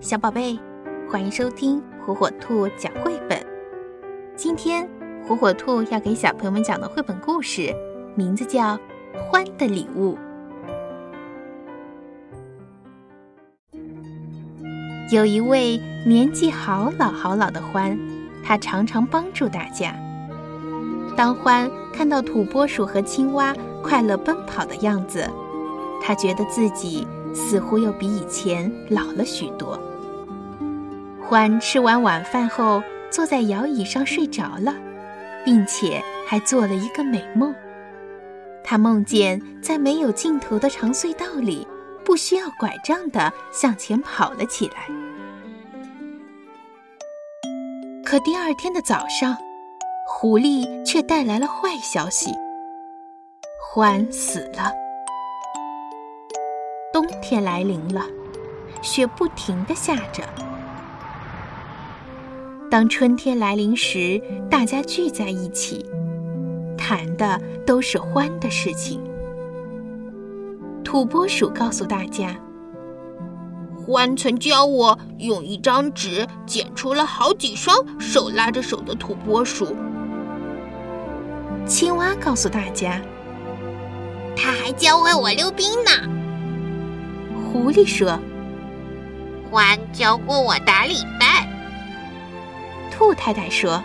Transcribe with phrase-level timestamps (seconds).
[0.00, 0.56] 小宝贝，
[1.10, 3.44] 欢迎收听火火兔讲绘本。
[4.36, 4.88] 今天
[5.26, 7.74] 火火兔要给小朋友们讲的绘本故事，
[8.14, 8.76] 名字叫
[9.28, 10.16] 《欢的礼物》。
[15.10, 17.98] 有一位年纪好老好老的獾，
[18.44, 19.92] 他常常帮助大家。
[21.16, 25.28] 当獾看到土拨鼠和青蛙快乐奔跑的样子，
[26.00, 27.04] 他觉得自己
[27.34, 29.80] 似乎又比以前老了许多。
[31.28, 34.74] 獾吃完晚饭后，坐在摇椅上睡着了，
[35.44, 37.54] 并且还做了一个美梦。
[38.64, 41.66] 他梦见在没有尽头的长隧道里，
[42.04, 44.86] 不需要拐杖的向前跑了起来。
[48.04, 49.36] 可第二天的早上，
[50.06, 52.30] 狐狸却带来了坏消息：
[53.74, 54.72] 獾死了。
[56.98, 58.04] 冬天来临了，
[58.82, 60.24] 雪不停地下着。
[62.68, 65.86] 当春天来临时，大家聚在一起，
[66.76, 69.00] 谈的都是獾的事情。
[70.82, 72.34] 土拨鼠告诉大家，
[73.76, 79.68] 欢曾教我用一张纸剪出了好几双手拉着手的土拨鼠。
[81.64, 83.00] 青蛙告诉大家，
[84.34, 86.17] 他还教会我溜冰呢。
[87.58, 88.16] 狐狸说，
[89.50, 91.44] 獾教过我打领带。
[92.88, 93.82] 兔太太说：“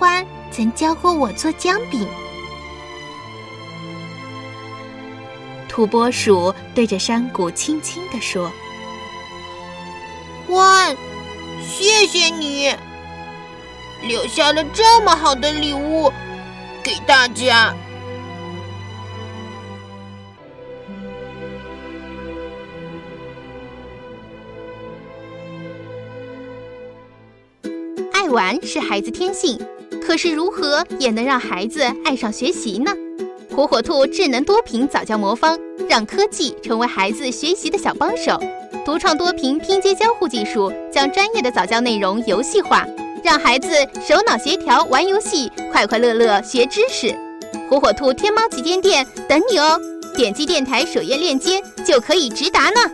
[0.00, 2.08] 獾曾教过我做姜饼。”
[5.68, 8.50] 土拨鼠对着山谷轻轻地说
[10.48, 10.96] ：“獾，
[11.62, 12.74] 谢谢你，
[14.00, 16.10] 留下了这么好的礼物
[16.82, 17.74] 给大家。”
[28.24, 29.60] 爱玩是孩子天性，
[30.02, 32.90] 可是如何也能让孩子爱上学习呢？
[33.54, 35.58] 火火兔智能多屏早教魔方，
[35.90, 38.40] 让科技成为孩子学习的小帮手。
[38.82, 42.86] 独创多屏拼接交互技术，将专业的早教内容游戏化，
[43.22, 43.68] 让孩子
[44.00, 47.14] 手脑协调玩游戏，快快乐乐学知识。
[47.68, 49.78] 火火兔天猫旗舰店等你哦！
[50.16, 52.90] 点击电台首页链接就可以直达呢。